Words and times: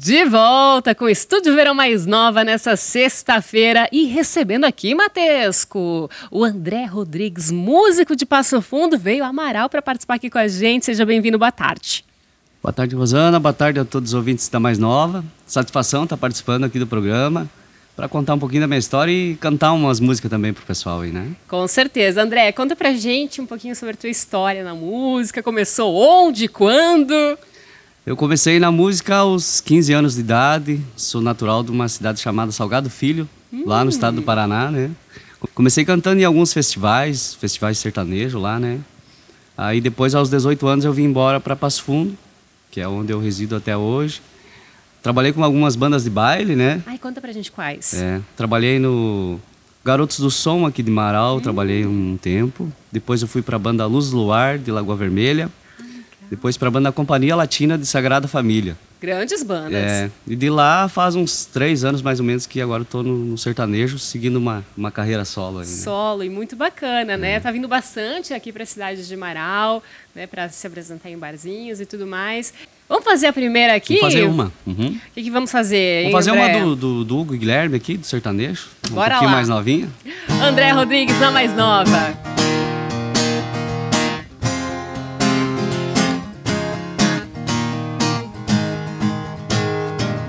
De 0.00 0.24
volta 0.26 0.94
com 0.94 1.06
o 1.06 1.08
Estúdio 1.08 1.56
Verão 1.56 1.74
Mais 1.74 2.06
Nova 2.06 2.44
nessa 2.44 2.76
sexta-feira 2.76 3.88
e 3.90 4.04
recebendo 4.04 4.62
aqui, 4.62 4.94
Matesco, 4.94 6.08
o 6.30 6.44
André 6.44 6.84
Rodrigues, 6.84 7.50
músico 7.50 8.14
de 8.14 8.24
Passo 8.24 8.62
Fundo, 8.62 8.96
veio 8.96 9.24
Amaral 9.24 9.68
para 9.68 9.82
participar 9.82 10.14
aqui 10.14 10.30
com 10.30 10.38
a 10.38 10.46
gente. 10.46 10.86
Seja 10.86 11.04
bem-vindo, 11.04 11.36
boa 11.36 11.50
tarde. 11.50 12.04
Boa 12.62 12.72
tarde, 12.72 12.94
Rosana. 12.94 13.40
Boa 13.40 13.52
tarde 13.52 13.80
a 13.80 13.84
todos 13.84 14.10
os 14.10 14.14
ouvintes 14.14 14.48
da 14.48 14.60
Mais 14.60 14.78
Nova. 14.78 15.24
Satisfação 15.44 16.04
estar 16.04 16.16
participando 16.16 16.62
aqui 16.62 16.78
do 16.78 16.86
programa 16.86 17.50
para 17.96 18.08
contar 18.08 18.34
um 18.34 18.38
pouquinho 18.38 18.60
da 18.60 18.68
minha 18.68 18.78
história 18.78 19.10
e 19.10 19.34
cantar 19.34 19.72
umas 19.72 19.98
músicas 19.98 20.30
também 20.30 20.52
pro 20.52 20.64
pessoal 20.64 21.00
aí, 21.00 21.10
né? 21.10 21.32
Com 21.48 21.66
certeza. 21.66 22.22
André, 22.22 22.52
conta 22.52 22.76
pra 22.76 22.92
gente 22.92 23.40
um 23.40 23.46
pouquinho 23.46 23.74
sobre 23.74 23.94
a 23.94 23.96
tua 23.96 24.10
história 24.10 24.62
na 24.62 24.76
música. 24.76 25.42
Começou 25.42 25.92
onde, 25.92 26.46
quando? 26.46 27.36
Eu 28.08 28.16
comecei 28.16 28.58
na 28.58 28.72
música 28.72 29.16
aos 29.16 29.60
15 29.60 29.92
anos 29.92 30.14
de 30.14 30.20
idade, 30.20 30.80
sou 30.96 31.20
natural 31.20 31.62
de 31.62 31.70
uma 31.70 31.86
cidade 31.90 32.18
chamada 32.20 32.50
Salgado 32.50 32.88
Filho, 32.88 33.28
hum. 33.52 33.64
lá 33.66 33.84
no 33.84 33.90
estado 33.90 34.14
do 34.14 34.22
Paraná, 34.22 34.70
né? 34.70 34.90
Comecei 35.54 35.84
cantando 35.84 36.18
em 36.18 36.24
alguns 36.24 36.50
festivais, 36.50 37.34
festivais 37.34 37.76
sertanejo 37.76 38.38
lá, 38.38 38.58
né? 38.58 38.80
Aí 39.54 39.78
depois, 39.78 40.14
aos 40.14 40.30
18 40.30 40.66
anos, 40.66 40.84
eu 40.86 40.92
vim 40.94 41.02
embora 41.02 41.38
para 41.38 41.54
Passo 41.54 41.82
Fundo, 41.82 42.16
que 42.70 42.80
é 42.80 42.88
onde 42.88 43.12
eu 43.12 43.20
resido 43.20 43.54
até 43.54 43.76
hoje. 43.76 44.22
Trabalhei 45.02 45.34
com 45.34 45.44
algumas 45.44 45.76
bandas 45.76 46.04
de 46.04 46.08
baile, 46.08 46.56
né? 46.56 46.82
Ai, 46.86 46.96
conta 46.96 47.20
pra 47.20 47.30
gente 47.30 47.52
quais. 47.52 47.92
É, 47.92 48.22
trabalhei 48.34 48.78
no 48.78 49.38
Garotos 49.84 50.18
do 50.18 50.30
Som 50.30 50.64
aqui 50.64 50.82
de 50.82 50.90
Marau, 50.90 51.36
hum. 51.36 51.40
trabalhei 51.42 51.84
um 51.84 52.16
tempo. 52.16 52.72
Depois 52.90 53.20
eu 53.20 53.28
fui 53.28 53.42
para 53.42 53.56
a 53.56 53.58
banda 53.58 53.84
Luz 53.84 54.12
Luar, 54.12 54.56
de 54.56 54.70
Lagoa 54.70 54.96
Vermelha. 54.96 55.50
Depois 56.30 56.56
para 56.56 56.68
a 56.68 56.70
banda 56.70 56.92
Companhia 56.92 57.34
Latina 57.34 57.78
de 57.78 57.86
Sagrada 57.86 58.28
Família. 58.28 58.76
Grandes 59.00 59.44
bandas. 59.44 59.74
É, 59.74 60.10
e 60.26 60.34
de 60.34 60.50
lá 60.50 60.88
faz 60.88 61.14
uns 61.14 61.44
três 61.44 61.84
anos 61.84 62.02
mais 62.02 62.18
ou 62.18 62.26
menos 62.26 62.46
que 62.46 62.60
agora 62.60 62.82
estou 62.82 63.02
no, 63.02 63.16
no, 63.16 63.38
sertanejo, 63.38 63.96
seguindo 63.96 64.36
uma, 64.36 64.64
uma 64.76 64.90
carreira 64.90 65.24
solo. 65.24 65.60
Aí, 65.60 65.66
né? 65.66 65.72
Solo, 65.72 66.24
e 66.24 66.28
muito 66.28 66.56
bacana, 66.56 67.16
né? 67.16 67.30
é. 67.30 67.34
né? 67.34 67.40
Tá 67.40 67.52
vindo 67.52 67.68
bastante 67.68 68.34
aqui 68.34 68.52
para 68.52 68.64
a 68.64 68.66
cidade 68.66 69.06
de 69.06 69.16
Marau, 69.16 69.82
né? 70.14 70.26
Para 70.26 70.48
se 70.48 70.66
apresentar 70.66 71.10
em 71.10 71.16
barzinhos 71.16 71.80
e 71.80 71.86
tudo 71.86 72.08
mais. 72.08 72.52
Vamos 72.88 73.04
fazer 73.04 73.28
a 73.28 73.32
primeira 73.32 73.76
aqui? 73.76 73.98
Vamos 74.00 74.14
fazer 74.14 74.26
uma. 74.26 74.52
Uhum. 74.66 74.88
O 74.88 75.14
que, 75.14 75.22
que, 75.22 75.30
vamos 75.30 75.50
fazer? 75.50 76.10
Vamos 76.10 76.26
fazer 76.26 76.30
André? 76.30 76.56
uma 76.56 76.66
do, 76.66 76.76
do, 76.76 77.04
do, 77.04 77.18
Hugo 77.18 77.34
Guilherme 77.34 77.76
aqui, 77.76 77.96
do 77.96 78.06
sertanejo. 78.06 78.66
Bora 78.90 79.06
um 79.06 79.10
pouquinho 79.10 79.30
lá. 79.30 79.36
mais 79.36 79.48
novinha. 79.48 79.88
André 80.42 80.72
Rodrigues, 80.72 81.18
na 81.20 81.30
mais 81.30 81.54
nova. 81.54 82.37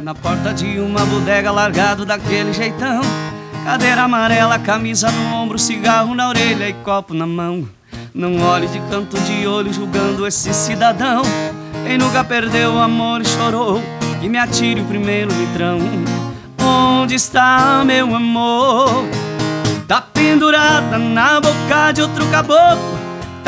Na 0.09 0.15
porta 0.15 0.51
de 0.51 0.79
uma 0.79 1.05
bodega 1.05 1.51
largado 1.51 2.03
daquele 2.03 2.51
jeitão. 2.51 2.99
Cadeira 3.63 4.01
amarela, 4.01 4.57
camisa 4.57 5.11
no 5.11 5.35
ombro, 5.35 5.59
cigarro 5.59 6.15
na 6.15 6.29
orelha 6.29 6.67
e 6.67 6.73
copo 6.73 7.13
na 7.13 7.27
mão. 7.27 7.69
Não 8.11 8.41
olhe 8.41 8.65
de 8.65 8.79
canto 8.89 9.19
de 9.19 9.45
olho 9.45 9.71
julgando 9.71 10.25
esse 10.25 10.51
cidadão. 10.51 11.21
Quem 11.85 11.99
nunca 11.99 12.23
perdeu 12.23 12.73
o 12.73 12.79
amor 12.79 13.21
e 13.21 13.25
chorou 13.25 13.83
Que 14.19 14.27
me 14.27 14.39
atire 14.39 14.81
o 14.81 14.85
primeiro 14.85 15.29
litrão. 15.31 15.77
Onde 16.59 17.13
está 17.13 17.83
meu 17.85 18.15
amor? 18.15 19.05
Tá 19.87 20.01
pendurada 20.01 20.97
na 20.97 21.39
boca 21.39 21.91
de 21.91 22.01
outro 22.01 22.25
caboclo 22.31 22.98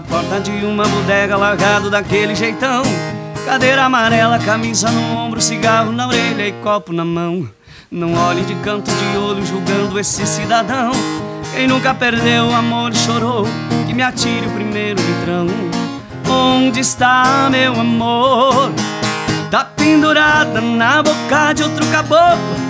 Na 0.00 0.06
porta 0.06 0.40
de 0.40 0.64
uma 0.64 0.84
bodega 0.84 1.36
largado 1.36 1.90
daquele 1.90 2.34
jeitão. 2.34 2.82
Cadeira 3.44 3.84
amarela, 3.84 4.38
camisa 4.38 4.90
no 4.90 5.14
ombro, 5.14 5.42
cigarro 5.42 5.92
na 5.92 6.08
orelha 6.08 6.48
e 6.48 6.52
copo 6.52 6.90
na 6.90 7.04
mão. 7.04 7.46
Não 7.90 8.14
olhe 8.14 8.40
de 8.42 8.54
canto 8.64 8.90
de 8.90 9.18
olho 9.18 9.44
julgando 9.44 10.00
esse 10.00 10.26
cidadão. 10.26 10.90
Quem 11.52 11.66
nunca 11.66 11.92
perdeu 11.92 12.46
o 12.46 12.54
amor 12.54 12.92
e 12.92 12.96
chorou 12.96 13.44
Que 13.86 13.92
me 13.92 14.02
atire 14.02 14.46
o 14.46 14.52
primeiro 14.52 14.98
litrão. 15.02 15.46
Onde 16.26 16.80
está 16.80 17.48
meu 17.50 17.78
amor? 17.78 18.72
Tá 19.50 19.66
pendurada 19.66 20.62
na 20.62 21.02
boca 21.02 21.52
de 21.52 21.62
outro 21.62 21.86
caboclo 21.88 22.69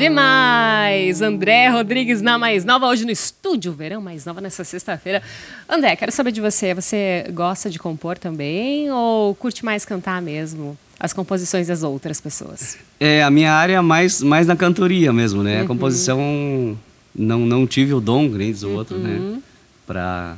Demais! 0.00 1.20
André 1.20 1.68
Rodrigues 1.68 2.22
na 2.22 2.38
Mais 2.38 2.64
Nova, 2.64 2.86
hoje 2.86 3.04
no 3.04 3.10
Estúdio 3.10 3.70
Verão 3.74 4.00
Mais 4.00 4.24
Nova, 4.24 4.40
nessa 4.40 4.64
sexta-feira. 4.64 5.22
André, 5.68 5.94
quero 5.94 6.10
saber 6.10 6.32
de 6.32 6.40
você. 6.40 6.72
Você 6.72 7.26
gosta 7.34 7.68
de 7.68 7.78
compor 7.78 8.16
também 8.16 8.90
ou 8.90 9.34
curte 9.34 9.62
mais 9.62 9.84
cantar 9.84 10.22
mesmo? 10.22 10.74
As 10.98 11.12
composições 11.12 11.66
das 11.66 11.82
outras 11.82 12.18
pessoas? 12.18 12.78
É, 12.98 13.22
a 13.22 13.30
minha 13.30 13.52
área 13.52 13.74
é 13.74 13.80
mais, 13.82 14.22
mais 14.22 14.46
na 14.46 14.56
cantoria 14.56 15.12
mesmo, 15.12 15.42
né? 15.42 15.58
Uhum. 15.58 15.64
A 15.64 15.66
composição 15.66 16.78
não, 17.14 17.40
não 17.40 17.66
tive 17.66 17.92
o 17.92 18.00
dom, 18.00 18.26
nem 18.26 18.50
diz 18.50 18.62
o 18.62 18.70
outro, 18.70 18.96
né? 18.96 19.18
uhum. 19.18 19.32
né? 19.32 19.42
Pra... 19.86 20.34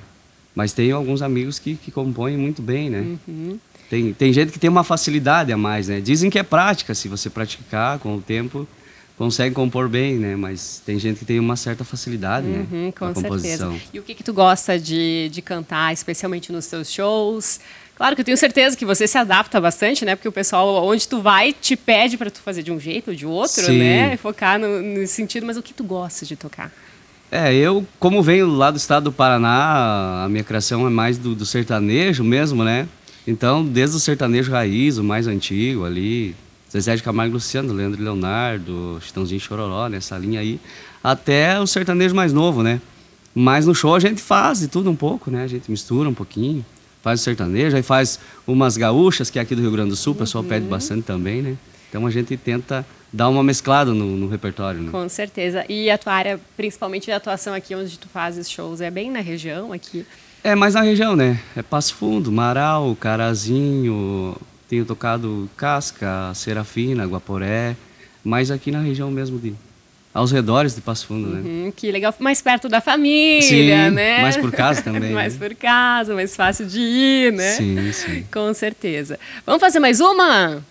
Mas 0.57 0.73
tenho 0.73 0.97
alguns 0.97 1.23
amigos 1.23 1.61
que, 1.61 1.77
que 1.77 1.93
compõem 1.93 2.37
muito 2.37 2.61
bem, 2.61 2.91
né? 2.91 3.17
Uhum. 3.29 3.61
Tem, 3.89 4.13
tem 4.13 4.33
gente 4.33 4.51
que 4.51 4.59
tem 4.59 4.69
uma 4.69 4.83
facilidade 4.83 5.53
a 5.53 5.57
mais, 5.57 5.87
né? 5.87 6.01
Dizem 6.01 6.31
que 6.31 6.39
é 6.39 6.43
prática, 6.43 6.97
se 6.97 7.07
você 7.07 7.31
praticar 7.31 8.01
com 8.01 8.17
o 8.17 8.21
tempo 8.21 8.67
consegue 9.17 9.55
compor 9.55 9.89
bem, 9.89 10.17
né? 10.17 10.37
Mas 10.37 10.83
tem 10.85 10.99
gente 10.99 11.19
que 11.19 11.25
tem 11.25 11.39
uma 11.39 11.57
certa 11.57 11.85
facilidade, 11.85 12.47
né, 12.47 12.67
uhum, 12.71 12.87
né? 12.87 12.93
Com 12.93 13.13
composição. 13.13 13.73
certeza. 13.73 13.91
E 13.93 13.99
o 13.99 14.03
que, 14.03 14.15
que 14.15 14.23
tu 14.23 14.33
gosta 14.33 14.79
de, 14.79 15.29
de 15.31 15.43
cantar, 15.43 15.93
especialmente 15.93 16.51
nos 16.51 16.67
teus 16.67 16.91
shows? 16.91 17.61
Claro 17.95 18.17
que 18.17 18.23
eu 18.23 18.25
tenho 18.25 18.37
certeza 18.37 18.77
que 18.77 18.85
você 18.85 19.07
se 19.07 19.17
adapta 19.19 19.61
bastante, 19.61 20.05
né? 20.05 20.17
Porque 20.17 20.29
o 20.29 20.33
pessoal, 20.33 20.85
onde 20.85 21.07
tu 21.07 21.21
vai, 21.21 21.53
te 21.53 21.77
pede 21.77 22.17
para 22.17 22.31
tu 22.31 22.41
fazer 22.41 22.63
de 22.63 22.73
um 22.73 22.81
jeito 22.81 23.11
ou 23.11 23.17
de 23.17 23.27
outro, 23.27 23.65
Sim. 23.65 23.79
né? 23.79 24.17
Focar 24.17 24.59
no, 24.59 24.81
nesse 24.81 25.15
sentido. 25.15 25.47
Mas 25.47 25.57
o 25.57 25.63
que 25.63 25.73
tu 25.73 25.85
gosta 25.85 26.27
de 26.27 26.35
tocar? 26.35 26.73
É, 27.31 27.55
eu, 27.55 27.87
como 27.99 28.23
venho 28.23 28.47
lá 28.47 28.71
do 28.71 28.77
estado 28.77 29.05
do 29.05 29.13
Paraná, 29.13 30.25
a 30.25 30.29
minha 30.29 30.45
criação 30.45 30.87
é 30.87 30.91
mais 30.91 31.17
do, 31.17 31.35
do 31.35 31.47
sertanejo 31.47 32.25
mesmo, 32.25 32.65
né? 32.65 32.89
Então, 33.27 33.65
desde 33.65 33.97
o 33.97 34.01
sertanejo 34.01 34.51
raiz, 34.51 34.99
o 34.99 35.05
mais 35.05 35.27
antigo 35.27 35.85
ali, 35.85 36.35
Zezé 36.73 36.97
de 36.97 37.03
Camargo 37.03 37.33
e 37.33 37.35
Luciano, 37.35 37.75
Leandro 37.75 38.03
Leonardo, 38.03 38.99
Chitãozinho 39.03 39.41
Chororó, 39.41 39.89
nessa 39.89 40.17
linha 40.17 40.41
aí, 40.41 40.59
até 41.05 41.61
o 41.61 41.67
sertanejo 41.67 42.15
mais 42.15 42.33
novo, 42.33 42.63
né? 42.63 42.81
Mas 43.35 43.67
no 43.67 43.75
show 43.75 43.95
a 43.95 44.01
gente 44.01 44.23
faz 44.23 44.61
de 44.61 44.69
tudo 44.69 44.91
um 44.91 44.97
pouco, 44.97 45.31
né? 45.31 45.45
A 45.45 45.47
gente 45.47 45.71
mistura 45.71 46.09
um 46.09 46.15
pouquinho, 46.15 46.65
faz 47.03 47.21
o 47.21 47.23
sertanejo, 47.23 47.77
aí 47.77 47.83
faz 47.83 48.19
umas 48.47 48.79
gaúchas, 48.79 49.29
que 49.29 49.39
é 49.39 49.43
aqui 49.43 49.55
do 49.55 49.61
Rio 49.61 49.71
Grande 49.71 49.91
do 49.91 49.97
Sul, 49.97 50.15
o 50.15 50.17
pessoal 50.17 50.43
uhum. 50.43 50.49
pede 50.49 50.67
bastante 50.67 51.03
também, 51.03 51.43
né? 51.43 51.57
Então 51.91 52.07
a 52.07 52.11
gente 52.11 52.35
tenta 52.39 52.87
dar 53.13 53.29
uma 53.29 53.43
mesclada 53.43 53.93
no, 53.93 54.17
no 54.17 54.29
repertório. 54.29 54.81
Né? 54.81 54.91
Com 54.91 55.07
certeza. 55.11 55.67
E 55.69 55.91
a 55.91 55.99
tua 55.99 56.15
área, 56.15 56.41
principalmente 56.57 57.05
de 57.05 57.13
atuação 57.13 57.53
aqui, 57.53 57.75
onde 57.75 57.99
tu 57.99 58.09
fazes 58.09 58.51
shows, 58.51 58.81
é 58.81 58.91
bem 58.91 59.11
na 59.11 59.21
região 59.21 59.75
aqui? 59.75 60.07
É 60.43 60.55
mais 60.55 60.73
na 60.73 60.81
região, 60.81 61.15
né? 61.15 61.39
É 61.55 61.63
Passo 61.63 61.95
Fundo, 61.95 62.33
Marau, 62.33 62.97
Carazinho, 62.97 64.35
tenho 64.73 64.87
tocado 64.87 65.51
Casca, 65.55 66.33
Serafina, 66.35 67.05
Guaporé, 67.05 67.77
mas 68.25 68.51
aqui 68.51 68.71
na 68.71 68.81
região 68.81 69.11
mesmo 69.11 69.39
de 69.39 69.53
aos 70.15 70.33
redores 70.33 70.75
de 70.75 70.81
Passo 70.81 71.07
Fundo, 71.07 71.29
né? 71.29 71.43
Uhum, 71.45 71.73
que 71.77 71.93
legal, 71.93 72.15
mais 72.19 72.41
perto 72.41 72.71
da 72.71 72.81
família, 72.81 73.43
sim, 73.43 73.91
né? 73.91 74.23
Mais 74.23 74.35
por 74.39 74.51
casa 74.51 74.81
também. 74.83 75.13
mais 75.13 75.37
né? 75.37 75.47
por 75.47 75.55
casa, 75.55 76.15
mais 76.15 76.35
fácil 76.35 76.65
de 76.65 76.81
ir, 76.81 77.33
né? 77.35 77.51
Sim, 77.53 77.93
sim. 77.93 78.25
Com 78.33 78.55
certeza. 78.55 79.19
Vamos 79.45 79.61
fazer 79.61 79.79
mais 79.79 80.01
uma? 80.01 80.65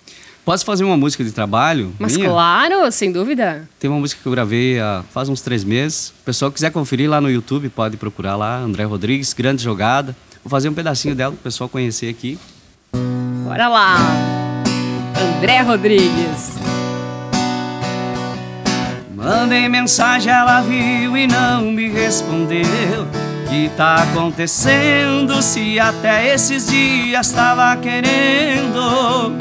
Posso 0.44 0.66
fazer 0.66 0.84
uma 0.84 0.98
música 0.98 1.24
de 1.24 1.32
trabalho? 1.32 1.94
Mas 2.00 2.18
minha? 2.18 2.28
claro, 2.28 2.92
sem 2.92 3.12
dúvida. 3.12 3.70
Tem 3.80 3.88
uma 3.88 4.00
música 4.00 4.20
que 4.20 4.28
eu 4.28 4.32
gravei 4.32 4.80
há 4.80 5.04
faz 5.12 5.30
uns 5.30 5.42
três 5.42 5.64
meses. 5.64 6.10
O 6.22 6.26
pessoal 6.26 6.52
quiser 6.52 6.72
conferir 6.72 7.08
lá 7.08 7.22
no 7.22 7.30
YouTube, 7.30 7.70
pode 7.70 7.98
procurar 7.98 8.36
lá, 8.36 8.58
André 8.58 8.84
Rodrigues, 8.84 9.32
grande 9.32 9.62
jogada. 9.62 10.16
Vou 10.44 10.50
fazer 10.50 10.70
um 10.70 10.74
pedacinho 10.74 11.14
dela 11.14 11.34
para 11.34 11.40
o 11.40 11.44
pessoal 11.44 11.70
conhecer 11.70 12.10
aqui. 12.10 12.40
Bora 13.52 13.68
lá. 13.68 13.98
André 15.38 15.60
Rodrigues. 15.60 16.58
Mandei 19.14 19.68
mensagem, 19.68 20.32
ela 20.32 20.62
viu 20.62 21.18
e 21.18 21.28
não 21.28 21.64
me 21.64 21.90
respondeu. 21.90 23.06
Que 23.50 23.70
tá 23.76 24.04
acontecendo 24.04 25.42
se 25.42 25.78
até 25.82 26.34
esses 26.34 26.68
dias 26.68 27.30
tava 27.34 27.76
querendo? 27.76 29.36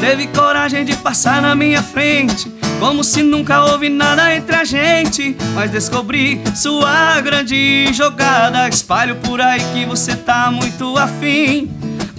Teve 0.00 0.28
coragem 0.28 0.86
de 0.86 0.96
passar 0.96 1.42
na 1.42 1.54
minha 1.54 1.82
frente, 1.82 2.50
como 2.80 3.04
se 3.04 3.22
nunca 3.22 3.62
houve 3.62 3.90
nada 3.90 4.34
entre 4.34 4.56
a 4.56 4.64
gente. 4.64 5.36
Mas 5.54 5.70
descobri 5.70 6.40
sua 6.54 7.20
grande 7.20 7.92
jogada. 7.92 8.66
Espalho 8.70 9.16
por 9.16 9.38
aí 9.38 9.60
que 9.74 9.84
você 9.84 10.16
tá 10.16 10.50
muito 10.50 10.96
afim, 10.96 11.68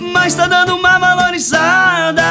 mas 0.09 0.35
tá 0.35 0.47
dando 0.47 0.75
uma 0.75 1.00
valorizada. 1.00 2.23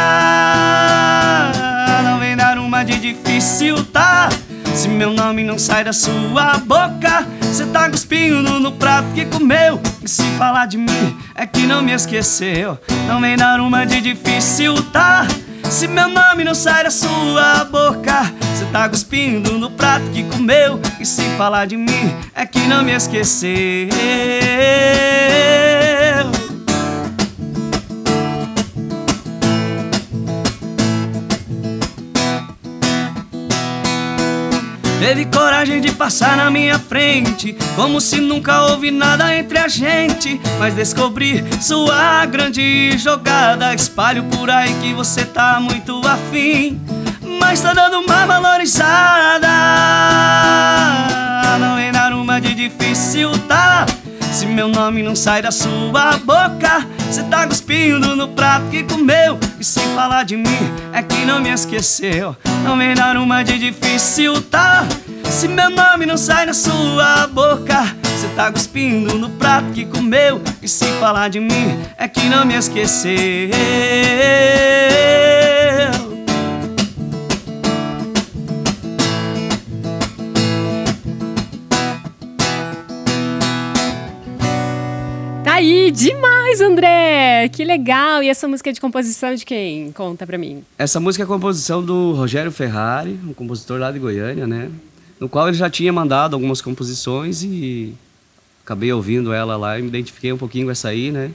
Não 2.05 2.19
vem 2.19 2.37
dar 2.37 2.59
uma 2.59 2.85
de 2.85 2.99
difícil, 2.99 3.85
tá? 3.87 4.29
Se 4.75 4.89
meu 4.89 5.13
nome 5.13 5.43
não 5.43 5.59
sai 5.59 5.83
da 5.83 5.93
sua 5.93 6.59
boca, 6.59 7.27
cê 7.53 7.67
tá 7.67 7.91
cuspindo 7.91 8.61
no 8.61 8.73
prato 8.73 9.09
que 9.13 9.25
comeu. 9.25 9.81
E 10.03 10.09
se 10.09 10.23
falar 10.39 10.67
de 10.67 10.79
mim, 10.79 11.17
é 11.35 11.47
que 11.47 11.67
não 11.67 11.83
me 11.83 11.93
esqueceu. 11.93 12.79
Não 13.09 13.21
vem 13.21 13.37
dar 13.37 13.61
uma 13.61 13.85
de 13.85 14.01
difícil, 14.01 14.75
tá? 14.93 15.27
Se 15.69 15.89
meu 15.89 16.09
nome 16.09 16.45
não 16.45 16.55
sai 16.55 16.85
da 16.85 16.91
sua 16.91 17.65
boca, 17.65 18.33
cê 18.55 18.65
tá 18.73 18.89
cuspindo 18.89 19.59
no 19.59 19.71
prato 19.71 20.09
que 20.11 20.23
comeu. 20.25 20.81
E 21.01 21.05
se 21.05 21.23
falar 21.37 21.67
de 21.67 21.77
mim, 21.77 22.15
é 22.35 22.47
que 22.47 22.61
não 22.61 22.83
me 22.83 22.93
esqueceu. 22.93 23.89
Teve 34.99 35.27
coragem 35.27 35.81
de 35.81 35.93
passar 35.93 36.37
na 36.37 36.51
minha 36.51 36.77
frente, 36.77 37.57
como 37.77 38.01
se 38.01 38.21
nunca 38.21 38.63
houve 38.63 38.91
nada 38.91 39.33
entre 39.35 39.57
a 39.57 39.69
gente. 39.69 40.41
Mas 40.59 40.75
descobri 40.75 41.45
sua 41.61 42.27
grande 42.27 42.99
jogada. 42.99 43.73
Espalho 43.73 44.25
por 44.25 44.51
aí 44.51 44.75
que 44.81 44.93
você 44.93 45.25
tá 45.25 45.61
muito 45.61 46.01
afim, 46.07 46.81
mas 47.41 47.61
tá 47.61 47.73
dando 47.73 48.01
uma 48.01 48.27
valorizada. 48.27 49.49
Não 51.61 51.77
vem 51.77 51.93
dar 51.93 52.13
uma 52.13 52.41
de 52.41 52.55
difícil, 52.55 53.31
tá? 53.47 53.87
Se 54.33 54.47
meu 54.47 54.69
nome 54.69 55.03
não 55.03 55.15
sai 55.15 55.43
da 55.43 55.51
sua 55.53 56.19
boca, 56.25 56.87
cuspindo 57.69 58.17
no 58.17 58.29
prato 58.29 58.71
que 58.71 58.83
comeu. 58.83 59.39
E 59.61 59.65
sem 59.65 59.85
falar 59.95 60.25
de 60.25 60.39
mim, 60.39 60.73
é 60.91 61.03
que 61.03 61.27
não 61.27 61.39
me 61.39 61.51
esqueceu. 61.51 62.35
Não 62.65 62.79
vem 62.79 62.95
dar 62.95 63.19
uma 63.19 63.43
de 63.43 63.59
difícil, 63.59 64.41
tá? 64.41 64.87
Se 65.25 65.47
meu 65.47 65.69
nome 65.69 66.07
não 66.07 66.17
sai 66.17 66.47
da 66.47 66.55
sua 66.55 67.27
boca, 67.27 67.95
cê 68.19 68.29
tá 68.35 68.51
cuspindo 68.51 69.19
no 69.19 69.29
prato 69.29 69.71
que 69.73 69.85
comeu. 69.85 70.41
E 70.63 70.69
sem 70.69 70.91
falar 70.95 71.29
de 71.29 71.41
mim, 71.41 71.79
é 71.99 72.09
que 72.09 72.25
não 72.31 72.47
me 72.47 72.55
esqueceu. 72.55 73.11
Aí, 85.59 85.91
demais, 85.91 86.61
André! 86.61 87.49
Que 87.49 87.65
legal! 87.65 88.23
E 88.23 88.29
essa 88.29 88.47
música 88.47 88.71
é 88.71 88.73
de 88.73 88.81
composição 88.81 89.35
de 89.35 89.45
quem? 89.45 89.91
Conta 89.91 90.25
pra 90.25 90.39
mim. 90.39 90.63
Essa 90.79 91.01
música 91.01 91.25
é 91.25 91.27
composição 91.27 91.83
do 91.83 92.13
Rogério 92.13 92.53
Ferrari, 92.53 93.19
um 93.27 93.35
compositor 93.35 93.81
lá 93.81 93.91
de 93.91 93.99
Goiânia, 93.99 94.47
né? 94.47 94.71
No 95.19 95.29
qual 95.29 95.49
ele 95.49 95.57
já 95.57 95.69
tinha 95.69 95.93
mandado 95.93 96.35
algumas 96.35 96.61
composições 96.61 97.43
e 97.43 97.93
acabei 98.65 98.93
ouvindo 98.93 99.33
ela 99.33 99.57
lá 99.57 99.77
e 99.77 99.83
me 99.83 99.89
identifiquei 99.89 100.33
um 100.33 100.39
pouquinho 100.39 100.67
com 100.67 100.71
essa 100.71 100.91
aí, 100.91 101.11
né? 101.11 101.33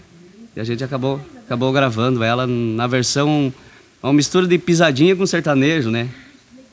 E 0.56 0.62
a 0.62 0.64
gente 0.64 0.82
acabou, 0.86 1.20
acabou 1.46 1.74
gravando 1.74 2.24
ela 2.24 2.48
na 2.48 2.88
versão, 2.88 3.54
uma 4.02 4.14
mistura 4.14 4.48
de 4.48 4.58
pisadinha 4.58 5.18
com 5.18 5.26
sertanejo, 5.26 5.92
né? 5.92 6.08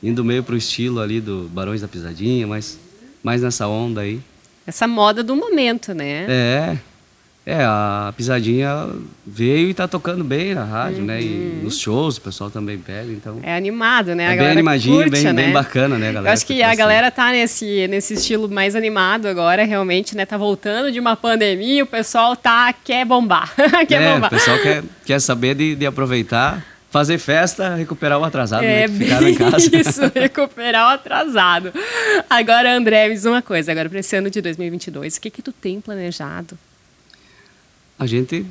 Indo 0.01 0.25
meio 0.25 0.45
pro 0.45 0.57
estilo 0.57 1.01
ali 1.01 1.21
do 1.21 1.51
Barões 1.53 1.81
da 1.81 1.89
Pisadinha, 1.89 2.47
mas 2.47 2.79
mais 3.25 3.43
nessa 3.43 3.67
onda 3.67 4.03
aí. 4.03 4.21
Essa 4.65 4.87
moda 4.87 5.25
do 5.25 5.35
momento, 5.35 5.93
né? 5.93 6.27
É, 6.29 6.79
é, 7.51 7.65
a 7.65 8.15
pisadinha 8.17 8.89
veio 9.27 9.69
e 9.71 9.75
tá 9.75 9.89
tocando 9.89 10.23
bem 10.23 10.55
na 10.55 10.63
rádio, 10.63 11.03
né? 11.03 11.21
E 11.21 11.61
nos 11.65 11.81
shows 11.81 12.17
o 12.17 12.21
pessoal 12.21 12.49
também 12.49 12.79
pede, 12.79 13.11
então. 13.11 13.41
É 13.43 13.57
animado, 13.57 14.15
né? 14.15 14.29
A 14.29 14.35
É 14.35 14.37
bem 14.37 14.51
animadinho, 14.51 14.97
curte, 14.99 15.11
bem, 15.11 15.25
né? 15.25 15.33
bem 15.33 15.53
bacana, 15.53 15.99
né, 15.99 16.13
galera? 16.13 16.29
Eu 16.29 16.33
acho 16.33 16.47
que 16.47 16.63
a 16.63 16.69
bastante. 16.69 16.79
galera 16.79 17.11
tá 17.11 17.33
nesse, 17.33 17.89
nesse 17.89 18.15
estilo 18.15 18.49
mais 18.49 18.77
animado 18.77 19.27
agora, 19.27 19.65
realmente, 19.65 20.17
né? 20.17 20.25
Tá 20.25 20.37
voltando 20.37 20.93
de 20.93 21.01
uma 21.01 21.17
pandemia, 21.17 21.83
o 21.83 21.87
pessoal 21.89 22.37
tá 22.37 22.73
quer 22.73 23.05
bombar. 23.05 23.53
quer 23.89 24.01
é, 24.01 24.15
bombar. 24.15 24.29
o 24.29 24.31
pessoal 24.31 24.57
quer, 24.61 24.85
quer 25.05 25.21
saber 25.21 25.57
de, 25.57 25.75
de 25.75 25.87
aproveitar, 25.87 26.65
fazer 26.89 27.19
festa, 27.19 27.75
recuperar 27.75 28.21
o 28.21 28.25
atrasado, 28.25 28.63
É 28.63 28.87
né? 28.87 28.89
Que 28.89 29.05
ficaram 29.05 29.29
em 29.29 29.35
casa. 29.35 29.57
isso, 29.77 30.03
recuperar 30.15 30.87
o 30.87 30.95
atrasado. 30.95 31.73
Agora, 32.31 32.77
André, 32.77 33.09
me 33.09 33.15
diz 33.15 33.25
uma 33.25 33.43
coisa. 33.43 33.73
Agora, 33.73 33.89
para 33.89 33.99
esse 33.99 34.15
ano 34.15 34.31
de 34.31 34.41
2022, 34.41 35.17
o 35.17 35.21
que 35.21 35.31
que 35.31 35.43
tu 35.43 35.51
tem 35.51 35.81
planejado? 35.81 36.57
A 38.01 38.07
gente 38.07 38.47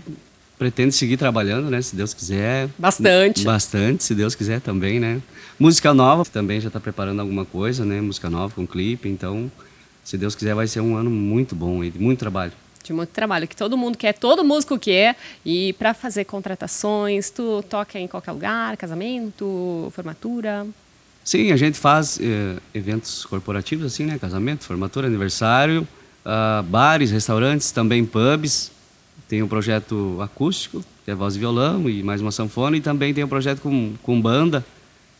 pretende 0.60 0.94
seguir 0.94 1.18
trabalhando, 1.18 1.72
né? 1.72 1.82
Se 1.82 1.96
Deus 1.96 2.14
quiser. 2.14 2.70
Bastante. 2.78 3.44
Bastante, 3.44 4.04
se 4.04 4.14
Deus 4.14 4.36
quiser 4.36 4.62
também, 4.62 5.00
né? 5.00 5.20
Música 5.58 5.92
nova, 5.92 6.24
também 6.24 6.62
já 6.62 6.68
está 6.68 6.80
preparando 6.80 7.20
alguma 7.20 7.44
coisa, 7.46 7.84
né? 7.84 8.00
Música 8.00 8.30
nova 8.30 8.54
com 8.54 8.68
clipe, 8.68 9.10
então, 9.10 9.52
se 10.04 10.20
Deus 10.20 10.36
quiser, 10.36 10.54
vai 10.54 10.68
ser 10.68 10.82
um 10.82 10.96
ano 10.96 11.10
muito 11.10 11.56
bom 11.56 11.84
de 11.84 11.98
muito 11.98 12.20
trabalho. 12.20 12.52
De 12.84 12.94
muito 12.94 13.10
trabalho, 13.10 13.48
que 13.48 13.56
todo 13.56 13.76
mundo 13.76 13.98
quer, 13.98 14.14
todo 14.14 14.44
músico 14.44 14.78
quer. 14.78 15.16
E 15.44 15.74
para 15.74 15.96
fazer 15.96 16.26
contratações, 16.26 17.32
tu 17.32 17.64
toca 17.68 18.00
em 18.00 18.08
qualquer 18.08 18.34
lugar, 18.34 18.78
casamento, 18.78 19.92
formatura. 19.96 20.68
Sim, 21.24 21.52
a 21.52 21.58
gente 21.58 21.80
faz 21.80 22.20
eh, 22.22 22.58
eventos 22.72 23.26
corporativos 23.26 23.84
assim, 23.84 24.06
né? 24.06 24.20
Casamento, 24.20 24.64
formatura, 24.64 25.08
aniversário, 25.08 25.88
ah, 26.24 26.64
bares, 26.68 27.10
restaurantes, 27.10 27.72
também 27.72 28.06
pubs. 28.06 28.78
Tem 29.30 29.44
um 29.44 29.48
projeto 29.48 30.18
acústico, 30.22 30.84
que 31.06 31.12
é 31.12 31.16
voz 31.16 31.36
e 31.36 31.40
violão 31.40 31.88
e 31.88 32.02
mais 32.02 32.20
uma 32.20 32.32
sanfona, 32.32 32.76
e 32.76 32.82
também 32.82 33.14
tem 33.14 33.24
um 33.24 33.28
projeto 33.28 33.62
com, 33.62 33.94
com 34.02 34.20
banda, 34.20 34.66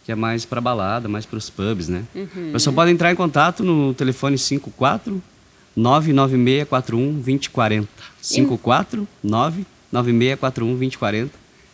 que 0.04 0.12
é 0.12 0.16
mais 0.16 0.46
para 0.46 0.60
balada, 0.60 1.08
mais 1.08 1.28
para 1.28 1.38
os 1.38 1.48
pubs, 1.52 1.88
né? 1.88 2.04
O 2.50 2.52
pessoal 2.54 2.74
pode 2.74 2.90
entrar 2.92 3.12
em 3.12 3.16
contato 3.16 3.64
no 3.64 3.94
telefone 3.94 4.36
54 4.36 5.22
99641 5.76 7.14
2040. 7.14 7.88
54 8.20 9.08
99641 9.24 10.68
2040, 10.70 11.32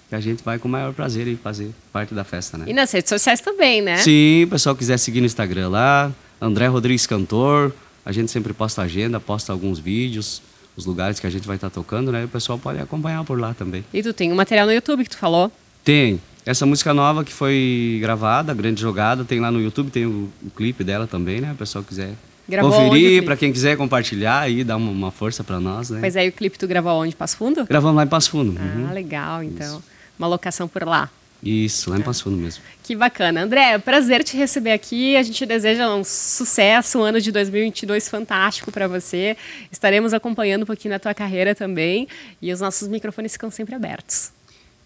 que 0.10 0.16
a 0.16 0.20
gente 0.20 0.44
vai 0.44 0.60
com 0.60 0.68
o 0.68 0.72
maior 0.72 0.94
prazer 0.94 1.30
em 1.30 1.38
fazer 1.38 1.72
parte 1.94 2.14
da 2.14 2.26
festa, 2.26 2.58
né? 2.58 2.66
E 2.68 2.74
nas 2.74 2.92
redes 2.92 3.08
sociais 3.08 3.40
também, 3.40 3.82
né? 3.82 3.98
Sim, 4.00 4.44
o 4.44 4.50
pessoal 4.50 4.76
quiser 4.76 4.98
seguir 4.98 5.22
no 5.22 5.26
Instagram 5.26 5.70
lá, 5.70 6.12
André 6.42 6.68
Rodrigues 6.68 7.08
Cantor, 7.08 7.72
a 8.06 8.12
gente 8.12 8.30
sempre 8.30 8.54
posta 8.54 8.82
agenda, 8.82 9.22
posta 9.22 9.54
alguns 9.54 9.80
vídeos, 9.80 10.42
os 10.76 10.86
lugares 10.86 11.20
que 11.20 11.28
a 11.28 11.30
gente 11.30 11.48
vai 11.48 11.56
estar 11.56 11.70
tocando, 11.70 12.12
né? 12.12 12.26
O 12.26 12.28
pessoal 12.28 12.60
pode 12.60 12.80
acompanhar 12.80 13.24
por 13.24 13.40
lá 13.40 13.54
também. 13.54 13.84
E 13.94 14.04
tu 14.04 14.14
tem 14.14 14.32
um 14.32 14.36
material 14.36 14.66
no 14.66 14.74
YouTube 14.74 15.04
que 15.04 15.10
tu 15.10 15.18
falou. 15.18 15.52
Tem. 15.84 16.20
Essa 16.46 16.66
música 16.66 16.94
nova 16.94 17.24
que 17.24 17.34
foi 17.34 17.98
gravada, 18.02 18.54
Grande 18.54 18.80
Jogada, 18.80 19.26
tem 19.26 19.40
lá 19.40 19.50
no 19.50 19.60
YouTube, 19.60 19.90
tem 19.90 20.06
o, 20.06 20.30
o 20.44 20.50
clipe 20.56 20.84
dela 20.84 21.08
também, 21.08 21.42
né? 21.42 21.54
O 21.54 21.56
pessoal 21.56 21.84
quiser 21.84 22.14
Gravou 22.48 22.72
conferir, 22.72 23.24
para 23.24 23.36
quem 23.36 23.52
quiser 23.52 23.76
compartilhar 23.76 24.42
aí, 24.42 24.64
dar 24.64 24.78
uma, 24.78 24.92
uma 24.92 25.12
força 25.12 25.44
para 25.44 25.60
nós, 25.60 25.90
né? 25.90 26.00
Mas 26.00 26.16
aí 26.16 26.30
o 26.30 26.32
clipe 26.32 26.60
tu 26.60 26.68
gravou 26.68 26.94
onde? 26.94 27.16
Passo 27.16 27.38
Fundo? 27.38 27.66
Gravamos 27.66 27.96
lá 27.96 28.04
em 28.04 28.08
Passo 28.08 28.30
Fundo. 28.30 28.52
uhum. 28.52 28.88
Ah, 28.90 28.94
legal, 28.94 29.42
então. 29.42 29.82
Uma 30.20 30.28
locação 30.28 30.68
por 30.68 30.84
lá. 30.84 31.10
Isso, 31.46 31.92
lá 31.92 31.98
em 31.98 32.02
Passo 32.02 32.24
Fundo 32.24 32.38
mesmo. 32.38 32.64
Que 32.82 32.96
bacana. 32.96 33.44
André, 33.44 33.74
é 33.74 33.78
um 33.78 33.80
prazer 33.80 34.24
te 34.24 34.36
receber 34.36 34.72
aqui. 34.72 35.16
A 35.16 35.22
gente 35.22 35.46
deseja 35.46 35.94
um 35.94 36.04
sucesso, 36.04 36.98
um 36.98 37.04
ano 37.04 37.22
de 37.22 37.32
2022 37.32 38.10
fantástico 38.10 38.72
para 38.72 38.88
você. 38.88 39.38
Estaremos 39.72 40.12
acompanhando 40.12 40.64
um 40.64 40.66
pouquinho 40.66 40.94
na 40.94 41.00
tua 41.00 41.14
carreira 41.14 41.54
também. 41.54 42.08
E 42.42 42.52
os 42.52 42.62
nossos 42.62 42.88
microfones 42.88 43.34
ficam 43.34 43.52
sempre 43.52 43.76
abertos. 43.76 44.32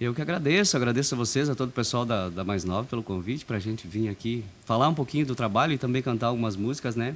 Eu 0.01 0.13
que 0.13 0.21
agradeço, 0.21 0.75
agradeço 0.75 1.15
a 1.15 1.17
vocês, 1.17 1.49
a 1.49 1.55
todo 1.55 1.69
o 1.69 1.73
pessoal 1.73 2.05
da, 2.05 2.27
da 2.27 2.43
Mais 2.43 2.65
Nova 2.65 2.87
pelo 2.87 3.03
convite 3.03 3.45
para 3.45 3.55
a 3.55 3.59
gente 3.59 3.87
vir 3.87 4.09
aqui 4.09 4.43
falar 4.65 4.87
um 4.89 4.93
pouquinho 4.93 5.25
do 5.25 5.35
trabalho 5.35 5.73
e 5.73 5.77
também 5.77 6.01
cantar 6.01 6.27
algumas 6.27 6.57
músicas, 6.57 6.95
né? 6.95 7.15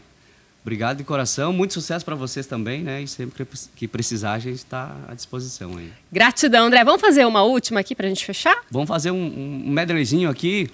Obrigado 0.64 0.98
de 0.98 1.04
coração, 1.04 1.52
muito 1.52 1.74
sucesso 1.74 2.06
para 2.06 2.16
vocês 2.16 2.48
também, 2.48 2.84
né? 2.84 3.02
E 3.02 3.08
sempre 3.08 3.46
que 3.76 3.86
precisar 3.86 4.34
a 4.34 4.40
gente 4.40 4.56
está 4.56 4.96
à 5.10 5.14
disposição 5.14 5.78
aí. 5.78 5.92
Gratidão, 6.10 6.68
André. 6.68 6.86
Vamos 6.86 7.02
fazer 7.02 7.26
uma 7.26 7.44
última 7.44 7.82
aqui 7.82 7.94
para 7.94 8.06
a 8.06 8.10
gente 8.10 8.26
fechar? 8.26 8.56
Vamos 8.72 8.88
fazer 8.88 9.12
um, 9.12 9.64
um 9.66 9.70
medleyzinho 9.70 10.30
aqui. 10.30 10.70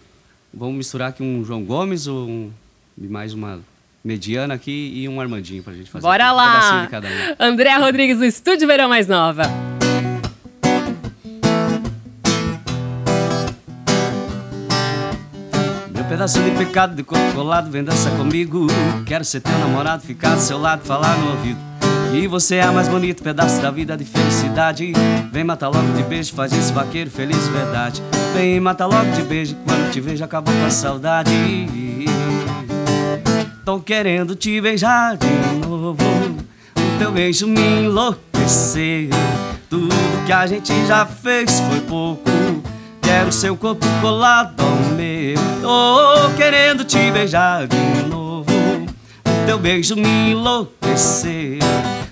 Vamos 0.54 0.76
misturar 0.76 1.10
aqui 1.10 1.24
um 1.24 1.44
João 1.44 1.64
Gomes 1.64 2.06
um, 2.06 2.52
e 2.98 3.08
mais 3.08 3.34
uma 3.34 3.62
mediana 4.04 4.54
aqui 4.54 4.92
e 4.96 5.10
um 5.10 5.20
Armandinho 5.20 5.64
para 5.64 5.74
a 5.74 5.76
gente 5.76 5.90
fazer. 5.90 6.04
Bora 6.04 6.28
aqui, 6.28 6.36
lá! 6.36 6.88
Um 7.40 7.44
André 7.44 7.76
Rodrigues 7.78 8.20
do 8.20 8.26
Estúdio 8.26 8.68
Verão 8.68 8.90
Mais 8.90 9.08
Nova. 9.08 9.69
Pedaço 16.20 16.44
de 16.44 16.52
pecado 16.52 16.96
de 16.96 17.02
corpo 17.02 17.32
colado, 17.34 17.72
vem 17.72 17.82
dançar 17.82 18.12
comigo. 18.18 18.68
Quero 19.06 19.24
ser 19.24 19.40
teu 19.40 19.58
namorado, 19.58 20.04
ficar 20.04 20.36
do 20.36 20.42
seu 20.42 20.60
lado, 20.60 20.82
falar 20.84 21.18
no 21.18 21.32
ouvido. 21.32 21.58
E 22.14 22.28
você 22.28 22.56
é 22.56 22.64
a 22.64 22.74
mais 22.74 22.90
bonito 22.90 23.24
pedaço 23.24 23.62
da 23.62 23.72
vida 23.72 23.96
de 23.96 24.04
felicidade. 24.04 24.92
Vem 25.32 25.46
matar 25.46 25.70
logo 25.70 25.94
de 25.94 26.04
beijo, 26.04 26.34
faz 26.34 26.52
esse 26.52 26.74
vaqueiro 26.74 27.10
feliz 27.10 27.48
verdade. 27.48 28.04
Vem 28.34 28.60
matar 28.60 28.88
logo 28.88 29.10
de 29.14 29.22
beijo, 29.22 29.56
quando 29.64 29.92
te 29.94 30.02
vejo 30.02 30.22
acabou 30.22 30.54
com 30.54 30.66
a 30.66 30.70
saudade. 30.70 31.32
Tô 33.64 33.80
querendo 33.80 34.36
te 34.36 34.60
beijar 34.60 35.16
de 35.16 35.66
novo. 35.66 35.96
O 36.76 37.00
teu 37.00 37.14
beijo 37.14 37.48
me 37.48 37.84
enlouqueceu. 37.84 39.10
Tudo 39.70 39.96
que 40.26 40.34
a 40.34 40.46
gente 40.46 40.74
já 40.86 41.06
fez 41.06 41.62
foi 41.62 41.80
pouco. 41.80 42.30
Quero 43.02 43.32
seu 43.32 43.56
corpo 43.56 43.88
colado 44.02 44.62
ao 44.62 44.96
meu. 44.98 45.09
Tô 45.70 46.32
querendo 46.36 46.84
te 46.84 47.12
beijar 47.12 47.68
de 47.68 48.10
novo. 48.10 48.44
Teu 49.46 49.60
beijo 49.60 49.96
me 49.96 50.32
enlouqueceu. 50.32 51.60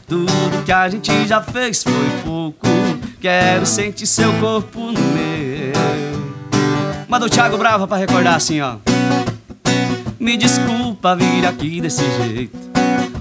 Tudo 0.08 0.64
que 0.64 0.72
a 0.72 0.88
gente 0.88 1.28
já 1.28 1.42
fez 1.42 1.82
foi 1.82 1.92
pouco. 2.24 2.68
Quero 3.20 3.66
sentir 3.66 4.06
seu 4.06 4.32
corpo 4.34 4.80
no 4.80 5.02
meu. 5.02 5.74
Manda 7.08 7.26
o 7.26 7.30
Thiago 7.30 7.58
Brava 7.58 7.88
pra 7.88 7.98
recordar 7.98 8.36
assim, 8.36 8.62
ó. 8.62 8.76
Me 10.20 10.38
desculpa 10.38 11.16
vir 11.16 11.44
aqui 11.44 11.82
desse 11.82 12.04
jeito. 12.22 12.60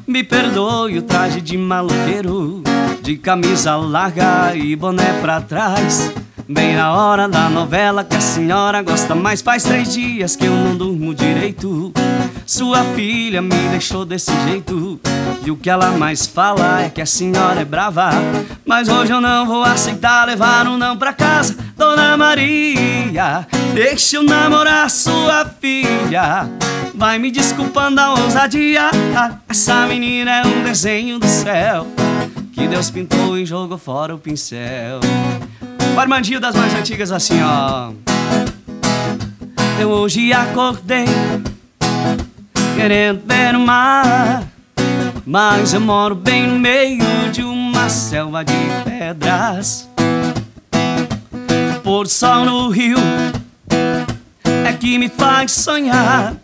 Me 0.06 0.22
perdoe 0.22 0.98
o 0.98 1.02
traje 1.02 1.40
de 1.40 1.56
maloqueiro, 1.56 2.62
de 3.00 3.16
camisa 3.16 3.74
larga 3.74 4.54
e 4.54 4.76
boné 4.76 5.18
pra 5.22 5.40
trás. 5.40 6.12
Bem 6.48 6.76
na 6.76 6.94
hora 6.94 7.28
da 7.28 7.50
novela 7.50 8.04
que 8.04 8.14
a 8.14 8.20
senhora 8.20 8.80
gosta 8.80 9.16
mais 9.16 9.42
Faz 9.42 9.64
três 9.64 9.92
dias 9.92 10.36
que 10.36 10.44
eu 10.44 10.52
não 10.52 10.76
durmo 10.76 11.12
direito. 11.12 11.92
Sua 12.46 12.84
filha 12.94 13.42
me 13.42 13.68
deixou 13.70 14.04
desse 14.04 14.30
jeito 14.44 15.00
E 15.44 15.50
o 15.50 15.56
que 15.56 15.68
ela 15.68 15.90
mais 15.90 16.24
fala 16.24 16.82
é 16.82 16.88
que 16.88 17.02
a 17.02 17.06
senhora 17.06 17.62
é 17.62 17.64
brava. 17.64 18.10
Mas 18.64 18.88
hoje 18.88 19.12
eu 19.12 19.20
não 19.20 19.44
vou 19.44 19.64
aceitar 19.64 20.24
levar 20.24 20.68
um 20.68 20.78
não 20.78 20.96
pra 20.96 21.12
casa 21.12 21.56
Dona 21.76 22.16
Maria, 22.16 23.44
deixa 23.74 24.16
eu 24.16 24.22
namorar 24.22 24.88
sua 24.88 25.46
filha 25.60 26.48
Vai 26.94 27.18
me 27.18 27.32
desculpando 27.32 28.00
a 28.00 28.14
ousadia. 28.14 28.90
Essa 29.48 29.84
menina 29.88 30.30
é 30.30 30.46
um 30.46 30.62
desenho 30.62 31.18
do 31.18 31.26
céu 31.26 31.88
Que 32.52 32.68
Deus 32.68 32.88
pintou 32.88 33.36
e 33.36 33.44
jogou 33.44 33.78
fora 33.78 34.14
o 34.14 34.18
pincel 34.18 35.00
o 35.96 36.00
Armandinho 36.00 36.38
das 36.38 36.54
mais 36.54 36.74
antigas 36.74 37.10
assim, 37.10 37.40
ó. 37.42 37.90
Eu 39.80 39.88
hoje 39.88 40.30
acordei 40.30 41.06
querendo 42.76 43.22
ver 43.26 43.56
o 43.56 43.60
mar, 43.60 44.44
mas 45.24 45.72
eu 45.72 45.80
moro 45.80 46.14
bem 46.14 46.46
no 46.46 46.58
meio 46.58 47.30
de 47.32 47.42
uma 47.42 47.88
selva 47.88 48.44
de 48.44 48.52
pedras. 48.84 49.88
Por 51.82 52.06
sol 52.06 52.44
no 52.44 52.68
rio 52.68 52.98
é 54.68 54.72
que 54.74 54.98
me 54.98 55.08
faz 55.08 55.52
sonhar. 55.52 56.34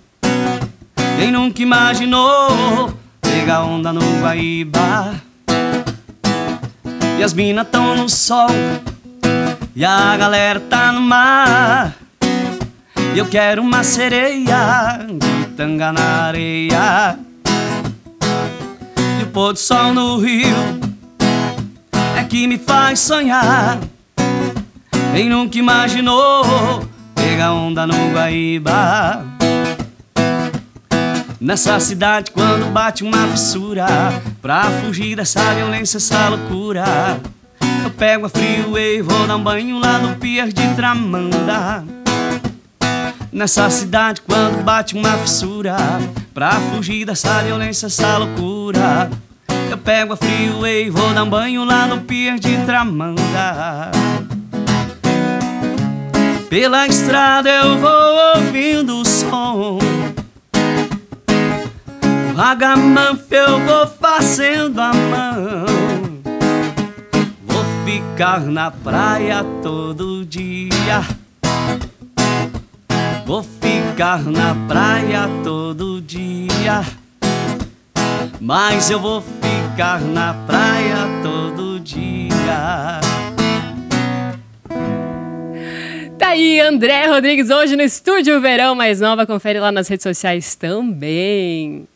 Quem 1.19 1.31
nunca 1.31 1.61
imaginou 1.61 2.95
pegar 3.21 3.65
onda 3.65 3.93
no 3.93 4.01
Guaíba? 4.23 5.15
E 7.19 7.23
as 7.23 7.35
minas 7.35 7.67
tão 7.71 7.95
no 7.95 8.09
sol 8.09 8.49
e 9.75 9.85
a 9.85 10.17
galera 10.17 10.61
tá 10.61 10.93
no 10.93 11.01
mar. 11.01 11.95
E 13.15 13.19
eu 13.19 13.27
quero 13.27 13.61
uma 13.61 13.85
sereia 13.85 15.07
De 15.19 15.47
tanga 15.57 15.93
na 15.93 16.25
areia. 16.27 17.19
E 19.21 19.23
o 19.23 19.27
pôr 19.29 19.53
do 19.53 19.59
sol 19.59 19.93
no 19.93 20.19
rio 20.19 20.57
É 22.17 22.25
que 22.25 22.47
me 22.47 22.59
faz 22.59 23.01
sonhar. 23.01 23.79
Quem 25.15 25.29
nunca 25.29 25.59
imaginou 25.59 26.89
Pegar 27.15 27.53
onda 27.53 27.87
no 27.87 28.13
Guaíba? 28.13 29.27
Nessa 31.39 31.79
cidade 31.81 32.31
quando 32.31 32.73
bate 32.73 33.05
uma 33.05 33.27
fissura 33.29 33.87
Pra 34.41 34.65
fugir 34.81 35.17
dessa 35.17 35.55
violência, 35.55 35.99
essa 35.99 36.29
loucura 36.31 37.21
eu 37.85 37.91
pego 37.91 38.27
a 38.27 38.29
freeway, 38.29 39.03
vou 39.03 39.27
dar 39.27 39.37
um 39.37 39.43
banho 39.43 39.79
lá 39.79 39.99
no 39.99 40.17
pier 40.17 40.53
de 40.53 40.75
Tramanda. 40.75 41.85
Nessa 43.33 43.71
cidade 43.71 44.21
quando 44.21 44.63
bate 44.63 44.95
uma 44.95 45.17
fissura 45.17 45.75
Pra 46.35 46.53
fugir 46.53 47.07
dessa 47.07 47.43
violência, 47.43 47.87
essa 47.87 48.19
loucura 48.19 49.11
Eu 49.71 49.79
pego 49.79 50.13
a 50.13 50.17
freeway, 50.17 50.91
vou 50.91 51.15
dar 51.15 51.25
um 51.25 51.31
banho 51.31 51.65
lá 51.65 51.87
no 51.87 52.03
pier 52.03 52.39
de 52.39 52.59
Tramanda. 52.67 53.91
Pela 56.51 56.87
estrada 56.87 57.49
eu 57.49 57.79
vou 57.79 58.37
ouvindo 58.37 59.01
o 59.01 59.05
som. 59.07 59.79
Ragamuffin 62.37 63.35
eu 63.35 63.61
vou 63.61 63.87
fazendo 63.87 64.79
a 64.79 64.93
mão 64.93 65.62
ficar 68.13 68.41
na 68.41 68.71
praia 68.71 69.43
todo 69.63 70.25
dia. 70.27 71.01
Vou 73.25 73.43
ficar 73.43 74.23
na 74.25 74.55
praia 74.69 75.29
todo 75.43 76.01
dia. 76.03 76.83
Mas 78.39 78.91
eu 78.91 79.01
vou 79.01 79.23
ficar 79.23 80.01
na 80.03 80.35
praia 80.47 81.09
todo 81.23 81.81
dia. 81.81 83.01
Tá 86.19 86.29
aí, 86.29 86.61
André 86.61 87.07
Rodrigues, 87.07 87.49
hoje 87.49 87.77
no 87.77 87.83
Estúdio 87.83 88.41
Verão 88.43 88.75
Mais 88.75 89.01
Nova. 89.01 89.27
Confere 89.27 89.59
lá 89.59 89.73
nas 89.73 89.89
redes 89.89 90.03
sociais 90.03 90.55
também. 90.55 91.89